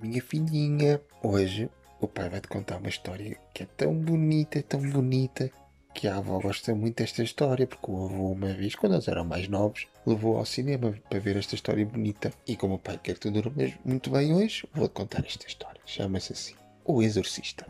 minha 0.00 0.22
filhinha. 0.22 1.00
Hoje 1.22 1.68
o 2.00 2.08
pai 2.08 2.28
vai 2.28 2.40
te 2.40 2.48
contar 2.48 2.78
uma 2.78 2.88
história 2.88 3.36
que 3.54 3.62
é 3.62 3.66
tão 3.76 3.94
bonita, 3.94 4.62
tão 4.62 4.80
bonita, 4.80 5.50
que 5.94 6.08
a 6.08 6.16
avó 6.16 6.38
gosta 6.38 6.74
muito 6.74 6.98
desta 6.98 7.22
história, 7.22 7.66
porque 7.66 7.90
o 7.90 8.04
avô, 8.04 8.32
uma 8.32 8.52
vez, 8.52 8.74
quando 8.74 8.94
eles 8.94 9.08
eram 9.08 9.24
mais 9.24 9.48
novos, 9.48 9.86
levou 10.06 10.38
ao 10.38 10.46
cinema 10.46 10.94
para 11.08 11.18
ver 11.18 11.36
esta 11.36 11.54
história 11.54 11.84
bonita. 11.84 12.32
E 12.46 12.56
como 12.56 12.74
o 12.74 12.78
pai 12.78 12.98
quer 13.02 13.14
que 13.14 13.20
tu 13.20 13.30
durmas 13.30 13.72
muito 13.84 14.10
bem 14.10 14.32
hoje, 14.34 14.66
vou-te 14.72 14.92
contar 14.92 15.24
esta 15.26 15.46
história. 15.46 15.80
Chama-se 15.84 16.32
assim: 16.32 16.54
O 16.84 17.02
Exorcista. 17.02 17.66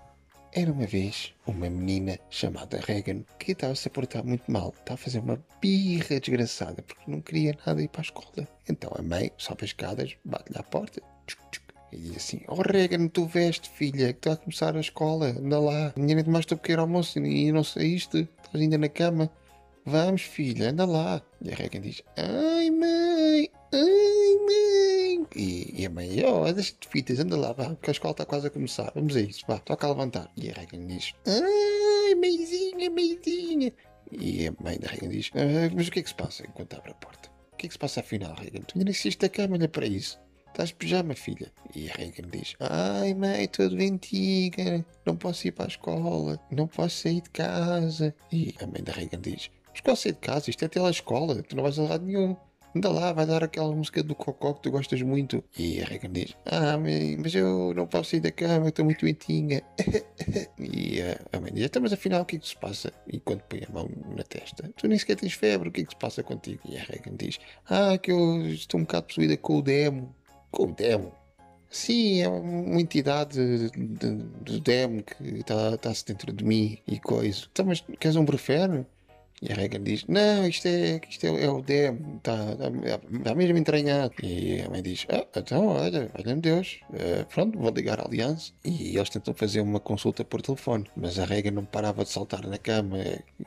Era 0.53 0.73
uma 0.73 0.87
vez 0.87 1.33
uma 1.47 1.71
menina 1.71 2.19
chamada 2.29 2.81
Regan 2.81 3.23
que 3.39 3.53
estava-se 3.53 3.87
a 3.87 3.91
portar 3.91 4.25
muito 4.25 4.51
mal. 4.51 4.75
Estava 4.77 4.95
a 4.95 4.97
fazer 4.97 5.21
uma 5.21 5.41
birra 5.61 6.19
desgraçada 6.19 6.83
porque 6.83 7.09
não 7.09 7.21
queria 7.21 7.57
nada 7.65 7.81
ir 7.81 7.89
para 7.89 8.01
a 8.01 8.03
escola. 8.03 8.49
Então 8.69 8.91
a 8.97 9.01
mãe 9.01 9.31
sobe 9.39 9.63
as 9.63 9.71
escadas, 9.71 10.17
bate-lhe 10.25 10.59
à 10.59 10.63
porta 10.65 11.01
tchuc, 11.31 11.41
tchuc, 11.51 11.70
e 11.93 11.97
diz 11.97 12.17
assim: 12.17 12.41
Oh 12.49 12.63
Regan, 12.63 13.09
tu 13.09 13.27
veste, 13.27 13.69
filha, 13.69 14.13
que 14.13 14.19
está 14.19 14.33
a 14.33 14.37
começar 14.37 14.77
a 14.77 14.81
escola, 14.81 15.29
anda 15.29 15.59
lá. 15.59 15.93
Ninguém 15.97 16.25
mais 16.25 16.45
estou 16.45 16.57
a 16.57 16.59
pequeno 16.59 16.83
almoço 16.83 17.19
e 17.19 17.53
não 17.53 17.65
saíste, 17.65 18.29
estás 18.45 18.63
ainda 18.63 18.79
na 18.79 18.89
cama. 18.89 19.31
Vamos, 19.85 20.23
filha, 20.23 20.71
anda 20.71 20.85
lá. 20.85 21.23
E 21.41 21.51
a 21.51 21.55
Regan 21.55 21.81
diz: 21.81 22.03
Ai, 22.17 22.71
mãe, 22.71 23.51
ai, 23.73 24.37
mãe. 24.47 25.27
E, 25.35 25.83
e 25.83 25.87
a 25.87 25.91
mãe: 25.91 26.09
Oh, 26.25 26.53
deixa 26.53 26.75
de 26.79 26.87
fitas, 26.87 27.19
anda 27.19 27.37
lá, 27.37 27.53
vá, 27.53 27.71
porque 27.71 27.91
a 27.91 27.93
escola 27.93 28.13
está 28.13 28.25
quase 28.25 28.47
a 28.47 28.51
começar. 28.51 28.93
Vamos 28.95 29.17
a 29.17 29.21
isso, 29.21 29.45
vá, 29.49 29.59
toca 29.59 29.87
a 29.87 29.91
levantar. 29.91 30.31
E 30.37 30.51
a 30.51 30.53
Regan 30.53 30.87
diz: 30.87 31.13
Ai, 31.27 32.15
mãezinha, 32.15 32.91
mãezinha. 32.91 33.73
E 34.13 34.47
a 34.47 34.53
mãe 34.63 34.79
da 34.79 34.89
Regan 34.89 35.09
diz: 35.09 35.31
ah, 35.35 35.73
Mas 35.75 35.89
o 35.89 35.91
que 35.91 36.01
é 36.01 36.03
que 36.03 36.09
se 36.09 36.15
passa 36.15 36.47
enquanto 36.47 36.75
abre 36.75 36.93
a 36.93 36.95
porta? 36.95 37.31
O 37.53 37.57
que 37.57 37.67
é 37.67 37.69
que 37.69 37.75
se 37.75 37.79
passa 37.79 38.01
afinal, 38.01 38.35
Regan? 38.35 38.61
Tu 38.61 38.75
ainda 38.77 38.85
nem 38.85 38.95
saíste 38.95 39.21
da 39.21 39.29
cama, 39.29 39.57
olha 39.57 39.69
para 39.69 39.87
isso. 39.87 40.21
Estás 40.51 40.71
de 40.71 40.75
pijama, 40.75 41.15
filha? 41.15 41.51
E 41.75 41.89
a 41.89 41.95
Regan 41.95 42.29
diz: 42.29 42.55
Ai, 42.59 43.15
mãe, 43.15 43.45
estou 43.45 43.69
doentinha, 43.69 44.85
não 45.07 45.17
posso 45.17 45.47
ir 45.47 45.53
para 45.53 45.67
a 45.67 45.69
escola, 45.69 46.41
não 46.51 46.67
posso 46.67 47.03
sair 47.03 47.23
de 47.23 47.31
casa. 47.31 48.15
E 48.33 48.55
a 48.61 48.67
mãe 48.67 48.83
da 48.83 48.93
Regan 48.93 49.21
diz: 49.21 49.51
Mas 49.71 49.81
qual 49.81 49.97
sair 49.97 50.13
de 50.13 50.19
casa? 50.19 50.51
Isto 50.51 50.65
é 50.65 50.69
telescola, 50.69 51.43
tu 51.43 51.57
não 51.57 51.63
vais 51.63 51.79
a 51.79 51.83
lado 51.83 52.05
nenhum. 52.05 52.37
Anda 52.75 52.89
lá, 52.89 53.13
vai 53.13 53.27
dar 53.27 53.43
aquela 53.43 53.75
música 53.75 54.01
do 54.01 54.15
Cocó 54.15 54.53
que 54.53 54.63
tu 54.63 54.71
gostas 54.71 55.03
muito. 55.03 55.43
E 55.59 55.81
a 55.83 55.87
Regan 55.87 56.13
diz: 56.13 56.37
Ah, 56.47 56.77
mãe, 56.79 57.17
mas 57.17 57.35
eu 57.35 57.73
não 57.75 57.87
posso 57.87 58.11
sair 58.11 58.21
da 58.21 58.31
cama, 58.31 58.69
estou 58.69 58.85
muito 58.85 59.01
doentinha. 59.01 59.63
e 60.59 61.01
a, 61.03 61.37
a 61.37 61.41
mãe 61.41 61.53
diz: 61.53 61.65
Então, 61.65 61.83
mas 61.83 61.93
afinal, 61.93 62.23
o 62.23 62.25
que 62.25 62.37
é 62.37 62.39
que 62.39 62.47
se 62.47 62.57
passa? 62.57 62.93
E 63.09 63.19
quando 63.19 63.43
põe 63.43 63.63
a 63.69 63.73
mão 63.73 63.89
na 64.17 64.23
testa: 64.23 64.71
Tu 64.77 64.87
nem 64.87 64.99
sequer 64.99 65.17
tens 65.17 65.33
febre, 65.33 65.69
o 65.69 65.73
que 65.73 65.81
é 65.81 65.85
que 65.85 65.91
se 65.91 65.99
passa 65.99 66.23
contigo? 66.23 66.61
E 66.69 66.77
a 66.77 66.83
Regan 66.83 67.17
diz: 67.17 67.39
Ah, 67.67 67.99
que 67.99 68.13
eu 68.13 68.47
estou 68.47 68.79
um 68.79 68.85
bocado 68.85 69.07
possuída 69.07 69.37
com 69.37 69.59
o 69.59 69.63
demo. 69.63 70.15
Com 70.51 70.65
o 70.65 70.73
demo? 70.73 71.13
Sim, 71.71 72.23
é 72.23 72.29
uma 72.29 72.81
entidade 72.81 73.69
do 73.71 74.61
demo 74.61 75.05
que 75.05 75.23
está 75.39 75.77
tá 75.79 75.93
dentro 76.05 76.33
de 76.33 76.45
mim 76.45 76.79
e 76.87 76.99
coisa. 76.99 77.47
Então, 77.53 77.65
mas 77.65 77.81
queres 77.81 78.17
um 78.17 78.25
brufeno? 78.25 78.85
E 79.43 79.51
a 79.53 79.55
Regan 79.55 79.83
diz: 79.83 80.05
Não, 80.07 80.47
isto 80.47 80.67
é, 80.67 81.01
isto 81.09 81.25
é, 81.25 81.45
é 81.45 81.49
o 81.49 81.63
demo, 81.63 82.17
está 82.19 82.37
tá, 82.57 82.71
tá 83.25 83.35
mesmo 83.35 83.57
entranhado. 83.57 84.13
E 84.23 84.61
a 84.61 84.69
mãe 84.69 84.83
diz: 84.83 85.07
Ah, 85.09 85.25
então, 85.35 85.67
olha, 85.69 86.11
olha-me 86.19 86.43
Deus, 86.43 86.81
uh, 86.91 87.25
pronto, 87.27 87.59
vou 87.59 87.71
ligar 87.71 88.01
à 88.01 88.05
Aliança. 88.05 88.53
E 88.63 88.97
eles 88.97 89.09
tentam 89.09 89.33
fazer 89.33 89.63
uma 89.63 89.81
consulta 89.81 90.25
por 90.25 90.43
telefone, 90.43 90.85
mas 90.95 91.19
a 91.19 91.25
Regan 91.25 91.53
não 91.53 91.65
parava 91.65 92.05
de 92.05 92.11
saltar 92.11 92.47
na 92.47 92.59
cama 92.59 92.99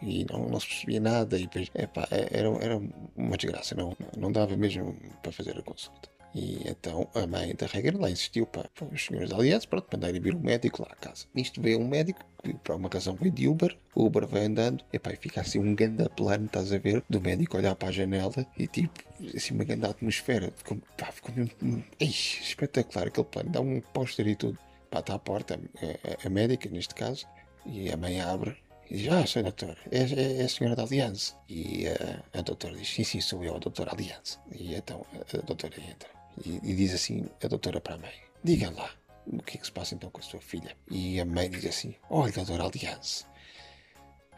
e 0.02 0.26
não, 0.32 0.50
não 0.50 0.60
se 0.60 0.68
percebia 0.68 1.00
nada. 1.00 1.38
E 1.38 1.44
depois, 1.44 1.70
epá, 1.76 2.08
era, 2.10 2.50
era 2.60 2.82
uma 3.16 3.38
desgraça, 3.38 3.76
não, 3.76 3.96
não 4.18 4.32
dava 4.32 4.58
mesmo 4.58 4.98
para 5.22 5.32
fazer 5.32 5.58
a 5.60 5.62
consulta. 5.62 6.10
E 6.36 6.68
então 6.68 7.08
a 7.14 7.28
mãe 7.28 7.54
da 7.56 7.68
Regan 7.68 8.00
lá 8.00 8.10
insistiu 8.10 8.46
para, 8.48 8.70
os 8.92 9.06
senhores 9.06 9.30
da 9.30 9.38
Aliança 9.38 9.68
para 9.68 9.84
mandarem 9.92 10.20
vir 10.20 10.36
um 10.36 10.40
médico 10.40 10.82
lá 10.82 10.90
à 10.92 10.96
casa. 10.96 11.26
Nisto 11.34 11.62
veio 11.62 11.80
um 11.80 11.88
médico 11.88 12.26
que, 12.44 12.54
por 12.56 12.76
uma 12.76 12.90
razão, 12.90 13.16
veio 13.16 13.32
de 13.32 13.48
Uber. 13.48 13.78
O 13.94 14.06
Uber 14.06 14.26
vai 14.26 14.46
andando. 14.46 14.84
E 14.92 14.98
pá, 14.98 15.12
fica 15.20 15.42
assim 15.42 15.60
um 15.60 15.76
grande 15.76 16.10
plano, 16.10 16.46
estás 16.46 16.74
a 16.74 16.78
ver? 16.78 17.04
Do 17.10 17.22
médico 17.22 17.58
olhar 17.58 17.76
para 17.76 17.90
a 17.90 17.92
janela 17.92 18.46
e 18.58 18.68
tipo, 18.68 19.00
assim, 19.36 19.54
uma 19.54 19.64
grande 19.64 19.86
atmosfera. 19.86 20.52
Ficou, 20.56 20.78
pá, 20.98 21.12
ficou 21.12 21.36
mesmo. 21.36 21.84
Ixi, 22.00 22.42
espetacular 22.42 23.08
aquele 23.08 23.28
plano. 23.28 23.50
Dá 23.50 23.62
um 23.62 23.80
póster 23.80 24.28
e 24.28 24.36
tudo. 24.36 24.58
Pá, 24.90 25.00
está 25.00 25.14
à 25.14 25.20
porta, 25.20 25.60
a, 25.78 26.26
a, 26.26 26.28
a 26.28 26.30
médica 26.30 26.68
neste 26.70 26.96
caso. 26.96 27.28
E 27.66 27.92
a 27.92 27.96
mãe 27.98 28.20
abre 28.20 28.58
e 28.90 28.98
diz, 28.98 29.12
ah, 29.12 29.26
sou 29.26 29.42
doutor, 29.42 29.78
é, 29.92 30.00
é, 30.00 30.42
é, 30.42 30.44
a 30.44 30.50
senhora 30.50 30.76
da 30.76 30.84
Aliança. 30.84 31.36
E 31.48 31.86
uh, 31.88 32.24
a 32.38 32.42
doutora 32.42 32.76
diz, 32.76 32.90
sim, 32.90 33.04
sim, 33.04 33.22
sou 33.22 33.44
eu, 33.44 33.56
a 33.56 33.60
doutora 33.60 33.92
Aliança. 33.92 34.40
E 34.52 34.76
então 34.76 35.06
a 35.12 35.42
doutora 35.42 35.74
entra. 35.82 36.10
E, 36.46 36.60
e, 36.64 36.76
diz 36.76 36.94
assim 36.94 37.26
a 37.44 37.48
doutora 37.48 37.80
para 37.80 37.96
a 37.96 37.98
mãe: 37.98 38.14
Diga 38.44 38.70
lá, 38.72 38.90
o 39.28 39.42
que 39.42 39.58
é 39.58 39.60
que 39.60 39.66
se 39.66 39.72
passa 39.72 39.96
então 39.96 40.10
com 40.10 40.20
a 40.20 40.24
sua 40.24 40.42
filha? 40.42 40.76
E 40.90 41.20
a 41.20 41.26
mãe 41.26 41.50
diz 41.50 41.66
assim: 41.66 41.96
Olha, 42.10 42.32
doutora 42.32 42.64
Aliança, 42.64 43.26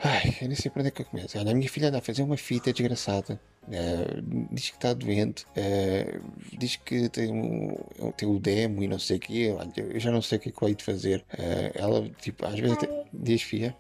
ai, 0.04 0.38
eu 0.42 0.48
nem 0.48 0.56
sei 0.56 0.72
para 0.72 0.82
onde 0.82 0.90
é 0.90 0.92
que 0.92 1.02
eu 1.02 1.06
começo. 1.06 1.38
Olha, 1.38 1.52
a 1.52 1.56
minha 1.56 1.70
filha 1.70 1.90
anda 1.90 2.00
a 2.00 2.02
fazer 2.02 2.24
uma 2.24 2.38
fita 2.38 2.74
desgraçada. 2.74 3.40
Uh, 3.68 4.48
diz 4.52 4.70
que 4.70 4.76
está 4.76 4.94
doente, 4.94 5.44
uh, 5.46 6.22
diz 6.56 6.76
que 6.76 7.10
tem, 7.10 7.32
um, 7.32 8.12
tem 8.12 8.30
o 8.30 8.38
demo 8.40 8.84
e 8.84 8.88
não 8.88 9.00
sei 9.00 9.18
o 9.18 9.20
quê. 9.20 9.56
Olha, 9.58 9.72
eu 9.78 10.00
já 10.00 10.12
não 10.12 10.22
sei 10.22 10.38
o 10.38 10.42
que 10.42 10.50
é 10.50 10.52
que 10.52 10.62
eu 10.62 10.68
hei 10.68 10.76
de 10.76 10.84
fazer. 10.84 11.26
Uh, 11.34 11.72
ela, 11.74 12.10
tipo, 12.22 12.46
às 12.46 12.60
vezes 12.60 12.78
até, 12.78 13.06
diz, 13.12 13.42
filha. 13.42 13.76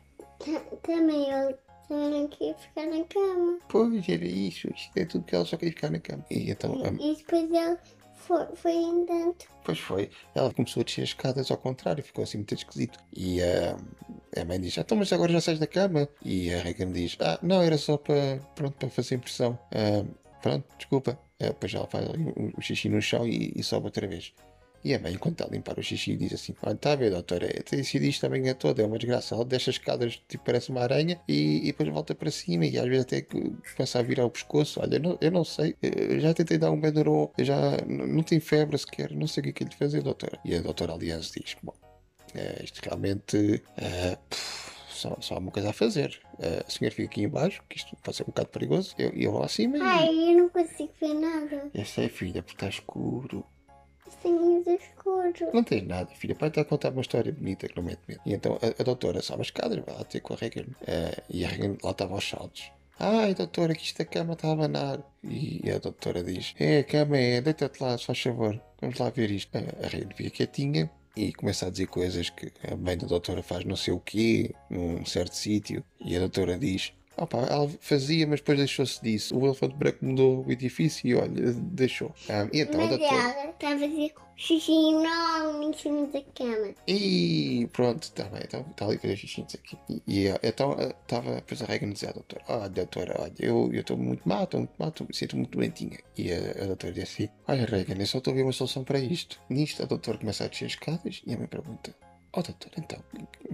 Também 0.81 1.29
eu 1.29 1.55
não 1.89 2.27
queria 2.27 2.55
ficar 2.55 2.85
na 2.87 3.03
cama. 3.03 3.59
Pois, 3.69 4.09
era 4.09 4.25
isso. 4.25 4.67
Isto 4.73 4.97
é 4.97 5.05
tudo 5.05 5.25
que 5.25 5.35
ela 5.35 5.45
só 5.45 5.55
queria 5.57 5.73
ficar 5.73 5.91
na 5.91 5.99
cama. 5.99 6.25
E 6.31 6.49
então. 6.49 6.75
E 6.99 7.15
depois 7.15 7.51
ela 7.51 7.79
foi, 8.25 8.45
foi 8.55 8.73
andando. 8.73 9.35
Pois 9.63 9.79
foi. 9.79 10.09
Ela 10.33 10.53
começou 10.53 10.81
a 10.81 10.83
descer 10.83 11.01
as 11.03 11.09
escadas 11.09 11.51
ao 11.51 11.57
contrário, 11.57 12.03
ficou 12.03 12.23
assim 12.23 12.37
muito 12.37 12.53
esquisito. 12.53 12.99
E 13.15 13.39
a 13.41 14.45
mãe 14.45 14.59
diz: 14.59 14.77
Ah, 14.77 14.81
então, 14.81 14.97
mas 14.97 15.11
agora 15.13 15.31
já 15.31 15.41
sais 15.41 15.59
da 15.59 15.67
cama? 15.67 16.07
E 16.23 16.53
a 16.53 16.61
Regan 16.61 16.91
diz: 16.91 17.17
Ah, 17.19 17.39
não, 17.41 17.61
era 17.61 17.77
só 17.77 17.97
para, 17.97 18.39
pronto, 18.55 18.75
para 18.77 18.89
fazer 18.89 19.15
impressão. 19.15 19.57
Uh, 19.73 20.07
pronto, 20.41 20.65
desculpa. 20.77 21.19
Uh, 21.41 21.47
depois 21.47 21.73
ela 21.73 21.87
faz 21.87 22.07
o, 22.07 22.57
o 22.57 22.61
xixi 22.61 22.89
no 22.89 23.01
chão 23.01 23.27
e, 23.27 23.53
e 23.55 23.63
sobe 23.63 23.85
outra 23.85 24.07
vez. 24.07 24.33
E 24.85 24.93
a 24.93 24.99
mãe, 24.99 25.13
enquanto 25.13 25.41
está 25.41 25.45
a 25.45 25.49
limpar 25.49 25.79
o 25.79 25.81
xixi, 25.81 26.15
diz 26.15 26.31
assim: 26.31 26.53
Olha, 26.61 26.75
está 26.75 26.91
a 26.91 26.95
ver, 26.95 27.09
doutora, 27.09 27.47
tem 27.63 27.83
sido 27.83 28.05
isto 28.05 28.21
também 28.21 28.47
é 28.47 28.53
toda, 28.53 28.83
é 28.83 28.85
uma 28.85 28.99
desgraça. 28.99 29.33
Ela 29.33 29.43
deixa 29.43 29.71
as 29.71 29.77
escadas, 29.77 30.21
tipo, 30.27 30.45
parece 30.45 30.69
uma 30.69 30.81
aranha, 30.81 31.19
e, 31.27 31.57
e, 31.63 31.71
depois 31.71 31.89
volta 31.89 32.13
para 32.13 32.29
cima, 32.29 32.67
e 32.67 32.77
às 32.77 32.85
vezes 32.87 33.01
até 33.01 33.21
começa 33.21 33.97
a 33.97 34.03
virar 34.03 34.25
o 34.25 34.29
pescoço. 34.29 34.79
Olha, 34.79 34.97
eu 34.97 34.99
não, 34.99 35.17
eu 35.19 35.31
não 35.31 35.43
sei, 35.43 35.75
eu 35.81 36.19
já 36.19 36.35
tentei 36.35 36.59
dar 36.59 36.69
um 36.69 36.79
Benuron, 36.79 37.31
já 37.39 37.77
não 37.87 38.21
tem 38.21 38.39
febre 38.39 38.77
sequer, 38.77 39.11
não 39.11 39.25
sei 39.25 39.41
o 39.41 39.43
que 39.45 39.49
é 39.49 39.53
que 39.53 39.63
lhe 39.63 39.75
fazer, 39.75 40.03
doutora. 40.03 40.37
E 40.45 40.53
a 40.53 40.61
doutora 40.61 40.93
Aliança 40.93 41.31
diz: 41.39 41.57
Bom, 41.63 41.73
é, 42.35 42.61
isto 42.63 42.79
realmente. 42.83 43.63
É, 43.77 44.19
só, 44.87 45.17
só 45.19 45.35
há 45.35 45.39
uma 45.39 45.51
coisa 45.51 45.71
a 45.71 45.73
fazer. 45.73 46.21
Uh, 46.35 46.63
a 46.65 46.69
senhora 46.69 46.95
fica 46.95 47.09
aqui 47.09 47.23
embaixo, 47.23 47.63
que 47.67 47.77
isto 47.77 47.97
pode 48.03 48.17
ser 48.17 48.23
um 48.23 48.27
bocado 48.27 48.49
perigoso. 48.49 48.93
Eu, 48.99 49.09
eu 49.09 49.31
vou 49.31 49.43
acima 49.43 49.77
Ai, 49.81 50.09
e... 50.09 50.31
eu 50.31 50.37
não 50.37 50.49
consigo 50.49 50.93
ver 51.01 51.13
nada. 51.15 51.69
Essa 51.73 52.03
é 52.03 52.07
filha, 52.07 52.43
porque 52.43 52.55
está 52.55 52.69
escuro. 52.69 53.43
Não 55.53 55.63
tens 55.63 55.87
nada, 55.87 56.09
filha. 56.15 56.35
Pai 56.35 56.49
está 56.49 56.61
a 56.61 56.65
contar 56.65 56.91
uma 56.91 57.01
história 57.01 57.31
bonita 57.31 57.67
que 57.67 57.75
não 57.75 57.83
mete 57.83 58.01
medo. 58.07 58.21
E 58.25 58.33
então 58.33 58.57
a, 58.61 58.81
a 58.81 58.83
doutora 58.83 59.21
sobe 59.21 59.41
as 59.41 59.47
escadas, 59.47 59.83
vai 59.85 59.95
lá 59.95 60.03
ter 60.03 60.19
com 60.19 60.33
a 60.33 60.37
Regan. 60.37 60.65
Uh, 60.81 61.21
e 61.29 61.45
a 61.45 61.47
Regan 61.47 61.77
lá 61.83 61.91
estava 61.91 62.13
aos 62.13 62.27
saltos. 62.27 62.71
Ai, 62.99 63.33
doutora, 63.35 63.75
que 63.75 63.83
esta 63.83 64.05
cama 64.05 64.33
está 64.33 64.47
a 64.47 64.51
abanar. 64.53 64.99
E 65.23 65.69
a 65.69 65.79
doutora 65.79 66.23
diz: 66.23 66.53
É, 66.59 66.79
a 66.79 66.83
cama 66.83 67.17
é, 67.17 67.41
deita-te 67.41 67.81
lá, 67.83 67.97
se 67.97 68.05
faz 68.05 68.19
favor. 68.21 68.59
Vamos 68.79 68.97
lá 68.99 69.09
ver 69.09 69.31
isto. 69.31 69.55
A, 69.55 69.85
a 69.85 69.89
Regan 69.89 70.09
fica 70.15 70.29
quietinha 70.29 70.89
e 71.15 71.33
começa 71.33 71.67
a 71.67 71.69
dizer 71.69 71.87
coisas 71.87 72.29
que 72.29 72.51
a 72.69 72.75
mãe 72.75 72.97
da 72.97 73.07
doutora 73.07 73.41
faz 73.41 73.65
não 73.65 73.75
sei 73.75 73.93
o 73.93 73.99
quê, 73.99 74.53
num 74.69 75.05
certo 75.05 75.35
sítio. 75.35 75.83
E 75.99 76.15
a 76.15 76.19
doutora 76.19 76.57
diz: 76.57 76.93
Opa, 77.17 77.37
ela 77.49 77.69
fazia, 77.79 78.27
mas 78.27 78.41
depois 78.41 78.57
deixou-se 78.57 79.01
disso. 79.01 79.37
O 79.37 79.45
elefante 79.45 79.75
branco 79.75 80.03
mudou 80.03 80.45
o 80.45 80.51
edifício 80.51 81.07
e 81.07 81.15
olha, 81.15 81.53
deixou. 81.53 82.13
Um, 82.29 82.49
e 82.51 82.59
então, 82.61 82.81
mas 82.81 82.89
doutor... 82.89 83.05
ela 83.05 83.49
está 83.49 83.69
a 83.69 83.79
fazer 83.79 84.13
xixi 84.35 84.71
enorme 84.71 85.67
em 85.67 85.73
cima 85.73 86.07
da 86.07 86.21
cama. 86.21 86.75
E 86.85 87.69
pronto, 87.71 88.03
está 88.03 88.25
bem, 88.25 88.41
está 88.41 88.61
tá 88.61 88.85
ali 88.85 88.95
a 88.95 88.99
fazer 88.99 89.15
xixi 89.15 89.41
aqui. 89.41 89.77
E, 89.89 90.03
e 90.07 90.27
então 90.43 90.75
estava, 91.01 91.35
depois 91.35 91.61
a 91.61 91.65
regra 91.65 91.89
dizer 91.89 92.09
à 92.09 92.11
doutora: 92.11 92.43
Olha, 92.49 92.69
doutora, 92.69 93.15
olha, 93.21 93.33
eu 93.39 93.71
estou 93.73 93.97
muito 93.97 94.27
mal, 94.27 94.43
estou 94.43 94.59
muito 94.59 94.73
mal, 94.77 94.91
tô, 94.91 95.05
me 95.05 95.13
sinto 95.13 95.37
muito 95.37 95.57
doentinha. 95.57 95.97
E 96.17 96.33
a, 96.33 96.63
a 96.63 96.65
doutora 96.65 96.93
disse 96.93 97.23
assim: 97.23 97.33
Olha, 97.47 97.65
Regan, 97.65 97.95
eu 97.97 98.05
só 98.05 98.17
estou 98.17 98.33
a 98.33 98.35
ver 98.35 98.43
uma 98.43 98.51
solução 98.51 98.83
para 98.83 98.99
isto. 98.99 99.39
Nisto, 99.49 99.83
a 99.83 99.85
doutora 99.85 100.17
começa 100.17 100.43
a 100.43 100.47
descer 100.47 100.65
as 100.65 100.71
escadas 100.71 101.21
e 101.25 101.33
a 101.33 101.37
mãe 101.37 101.47
pergunta: 101.47 101.95
Ó, 102.33 102.41
oh, 102.41 102.43
doutor, 102.43 102.71
então, 102.77 103.01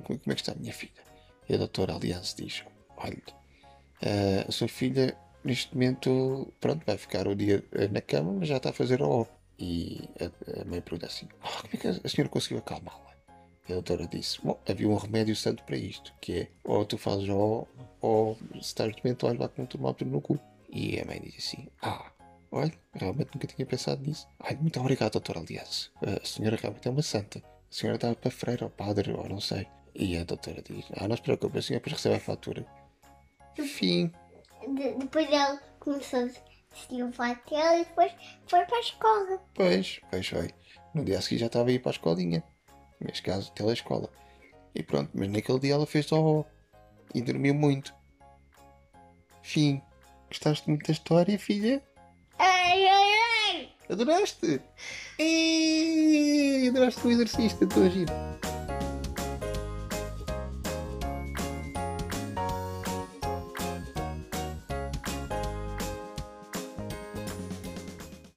como 0.04 0.20
é 0.26 0.34
que 0.34 0.42
está 0.42 0.54
a 0.54 0.56
minha 0.56 0.74
filha? 0.74 0.92
E 1.48 1.54
a 1.54 1.58
doutora 1.58 1.96
Aliança 1.96 2.36
diz: 2.36 2.64
Olha. 2.98 3.41
Uh, 4.04 4.48
a 4.48 4.52
sua 4.52 4.68
filha, 4.68 5.16
neste 5.44 5.74
momento, 5.74 6.52
pronto, 6.60 6.84
vai 6.86 6.98
ficar 6.98 7.28
o 7.28 7.36
dia 7.36 7.64
na 7.92 8.02
cama, 8.02 8.34
mas 8.34 8.48
já 8.48 8.58
está 8.58 8.70
a 8.70 8.74
fazer 8.74 9.02
o 9.02 9.28
E 9.60 10.10
a, 10.20 10.62
a 10.62 10.66
mãe 10.66 10.82
pergunta 10.82 11.06
assim: 11.06 11.28
oh, 11.44 11.62
como 11.62 11.74
é 11.74 11.78
que 11.78 11.88
a 11.88 12.10
senhora 12.10 12.30
conseguiu 12.30 12.60
acalmá-la? 12.60 13.12
E 13.70 13.74
a 13.74 13.76
doutora 13.76 14.08
disse: 14.08 14.40
Bom, 14.44 14.60
havia 14.68 14.90
um 14.90 14.96
remédio 14.96 15.36
santo 15.36 15.64
para 15.64 15.78
isto, 15.78 16.14
que 16.20 16.42
é 16.42 16.48
ou 16.64 16.84
tu 16.86 16.98
fazes 16.98 17.30
ó, 17.30 17.66
ou 18.02 18.38
se 18.54 18.60
estás 18.60 18.96
doente, 18.96 19.26
olha 19.26 19.42
lá 19.42 19.48
com 19.50 19.62
um 19.64 19.66
termómetro 19.66 20.08
no 20.08 20.22
cu. 20.22 20.40
E 20.70 21.00
a 21.00 21.06
mãe 21.06 21.22
diz 21.22 21.36
assim: 21.38 21.68
Ah, 21.82 22.12
Olha, 22.52 22.74
realmente 22.94 23.30
nunca 23.34 23.48
tinha 23.48 23.66
pensado 23.66 24.02
nisso. 24.06 24.28
Ai, 24.42 24.58
muito 24.58 24.78
obrigado, 24.78 25.14
doutor, 25.14 25.38
aliás. 25.38 25.90
A 26.02 26.26
senhora 26.26 26.58
realmente 26.58 26.86
é 26.86 26.92
uma 26.92 27.02
santa. 27.02 27.40
A 27.40 27.74
senhora 27.74 27.98
dá 27.98 28.14
para 28.14 28.30
freira 28.30 28.66
ou 28.66 28.70
padre, 28.70 29.14
ou 29.14 29.28
não 29.30 29.40
sei. 29.40 29.66
E 29.96 30.18
a 30.18 30.26
doutora 30.26 30.62
diz, 30.62 30.86
ah, 30.98 31.08
não 31.08 31.16
se 31.16 31.22
preocupe, 31.22 31.58
a 31.58 31.62
senhora 31.62 31.80
depois 31.80 31.96
recebe 31.96 32.16
a 32.16 32.20
fatura. 32.20 32.66
Fim. 33.56 34.12
De- 34.76 34.94
depois 34.94 35.28
ele 35.28 35.60
começou 35.80 36.20
a 36.26 37.12
fato 37.12 37.50
dele 37.50 37.82
e 37.82 37.86
depois 37.86 38.12
foi 38.48 38.66
para 38.66 38.78
a 38.78 38.80
escola. 38.80 39.42
Pois, 39.54 40.00
pois 40.10 40.28
foi. 40.28 40.50
No 40.94 41.04
dia 41.04 41.18
a 41.18 41.22
seguir 41.22 41.40
já 41.40 41.46
estava 41.48 41.70
a 41.70 41.72
ir 41.72 41.80
para 41.80 41.92
a 41.92 41.94
escolinha. 41.94 42.44
Neste 43.00 43.24
caso, 43.24 43.52
telescola. 43.54 44.10
E 44.76 44.84
pronto, 44.84 45.10
mas 45.14 45.28
naquele 45.30 45.60
dia 45.60 45.74
ela 45.74 45.86
fez 45.86 46.06
só 46.06 46.46
E 47.14 47.22
dormiu 47.22 47.54
muito. 47.54 47.94
Fim. 49.42 49.82
Gostaste 50.30 50.70
muito 50.70 50.86
da 50.88 50.94
história, 50.94 51.38
filha? 51.38 51.84
Ai, 52.40 52.88
ai, 52.88 53.10
ai! 53.50 53.70
Adoraste? 53.90 54.62
Ei, 55.20 56.70
adoraste 56.70 57.06
o 57.06 57.12
exercício, 57.12 57.64
estou 57.68 57.84
a 57.84 57.90
giro. 57.90 58.14